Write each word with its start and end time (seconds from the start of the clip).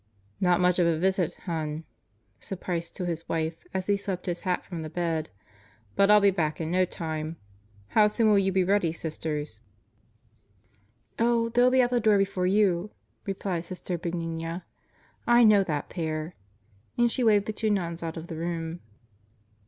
"Not 0.39 0.59
much 0.59 0.79
of 0.79 0.87
a 0.87 0.97
visit, 0.97 1.35
hon," 1.45 1.83
said 2.39 2.59
Price 2.59 2.89
to 2.89 3.05
his 3.05 3.29
wife 3.29 3.55
as 3.71 3.85
he 3.85 3.97
swept 3.97 4.25
his 4.25 4.41
hat 4.41 4.65
from 4.65 4.81
the 4.81 4.89
bed, 4.89 5.29
"but 5.95 6.09
I'll 6.09 6.19
be 6.19 6.31
back 6.31 6.59
in 6.59 6.71
no 6.71 6.85
time. 6.85 7.35
How 7.89 8.07
soon 8.07 8.27
will 8.27 8.39
you 8.39 8.51
be 8.51 8.63
ready, 8.63 8.93
Sisters?" 8.93 9.61
"Oh, 11.19 11.49
they'll 11.49 11.69
be 11.69 11.81
at 11.81 11.91
the 11.91 11.99
door 11.99 12.17
before 12.17 12.47
you," 12.47 12.89
replied 13.27 13.65
Sister 13.65 13.95
Benigna. 13.95 14.15
God 14.17 14.23
Gathers 14.23 14.47
His 14.47 14.73
Instruments 14.87 15.25
11 15.27 15.39
"I 15.39 15.43
know 15.43 15.63
that 15.65 15.89
pair. 15.89 16.23
33 16.97 17.03
And 17.03 17.11
she 17.11 17.23
waved 17.23 17.45
the 17.45 17.53
two 17.53 17.69
nuns 17.69 18.01
out 18.01 18.17
of 18.17 18.25
the 18.25 18.37
room. 18.37 18.79